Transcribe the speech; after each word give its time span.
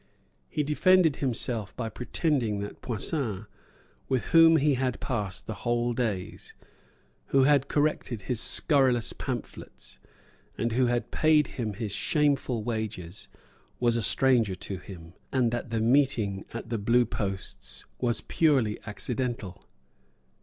He 0.49 0.63
defended 0.63 1.17
himself 1.17 1.77
by 1.77 1.87
pretending 1.87 2.59
that 2.61 2.81
Poussin, 2.81 3.45
with 4.09 4.23
whom 4.31 4.55
he 4.57 4.73
had 4.73 4.99
passed 4.99 5.45
whole 5.47 5.93
days, 5.93 6.55
who 7.27 7.43
had 7.43 7.67
corrected 7.67 8.21
his 8.23 8.41
scurrilous 8.41 9.13
pamphlets, 9.13 9.99
and 10.57 10.71
who 10.71 10.87
had 10.87 11.11
paid 11.11 11.45
him 11.45 11.73
his 11.75 11.91
shameful 11.91 12.63
wages, 12.63 13.27
was 13.79 13.95
a 13.95 14.01
stranger 14.01 14.55
to 14.55 14.79
him, 14.79 15.13
and 15.31 15.51
that 15.51 15.69
the 15.69 15.79
meeting 15.81 16.45
at 16.51 16.69
the 16.69 16.79
Blue 16.79 17.05
Posts 17.05 17.85
was 17.99 18.21
purely 18.21 18.79
accidental. 18.87 19.67